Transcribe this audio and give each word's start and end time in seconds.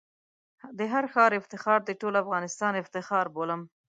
د 0.77 0.79
هر 0.93 1.05
ښار 1.13 1.31
افتخار 1.41 1.79
د 1.85 1.91
ټول 2.01 2.13
افغانستان 2.23 2.73
افتخار 2.83 3.25
بولم. 3.35 3.61